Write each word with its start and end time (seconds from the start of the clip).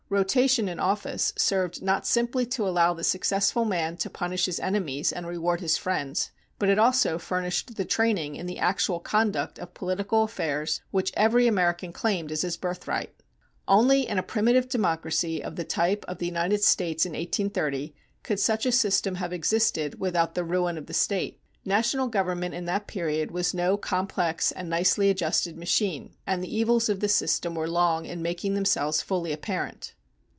Rotation 0.11 0.67
in 0.67 0.77
office 0.77 1.31
served 1.37 1.81
not 1.81 2.05
simply 2.05 2.45
to 2.47 2.67
allow 2.67 2.93
the 2.93 3.01
successful 3.01 3.63
man 3.63 3.95
to 3.95 4.09
punish 4.09 4.45
his 4.45 4.59
enemies 4.59 5.13
and 5.13 5.25
reward 5.25 5.61
his 5.61 5.77
friends, 5.77 6.31
but 6.59 6.67
it 6.67 6.77
also 6.77 7.17
furnished 7.17 7.77
the 7.77 7.85
training 7.85 8.35
in 8.35 8.45
the 8.45 8.59
actual 8.59 8.99
conduct 8.99 9.57
of 9.57 9.73
political 9.73 10.23
affairs 10.23 10.81
which 10.91 11.13
every 11.15 11.47
American 11.47 11.93
claimed 11.93 12.29
as 12.29 12.41
his 12.41 12.57
birthright. 12.57 13.21
Only 13.69 14.05
in 14.05 14.17
a 14.17 14.21
primitive 14.21 14.67
democracy 14.67 15.41
of 15.41 15.55
the 15.55 15.63
type 15.63 16.03
of 16.09 16.17
the 16.17 16.25
United 16.25 16.61
States 16.61 17.05
in 17.05 17.13
1830 17.13 17.95
could 18.21 18.37
such 18.37 18.65
a 18.65 18.71
system 18.73 19.15
have 19.15 19.31
existed 19.31 19.97
without 20.01 20.35
the 20.35 20.43
ruin 20.43 20.77
of 20.77 20.87
the 20.87 20.93
State. 20.93 21.39
National 21.63 22.09
government 22.09 22.53
in 22.53 22.65
that 22.65 22.85
period 22.85 23.31
was 23.31 23.53
no 23.53 23.77
complex 23.77 24.51
and 24.51 24.69
nicely 24.69 25.09
adjusted 25.09 25.57
machine, 25.57 26.13
and 26.27 26.43
the 26.43 26.53
evils 26.53 26.89
of 26.89 26.99
the 26.99 27.07
system 27.07 27.55
were 27.55 27.69
long 27.69 28.05
in 28.05 28.21
making 28.21 28.55
themselves 28.55 29.01
fully 29.01 29.31
apparent. 29.31 29.93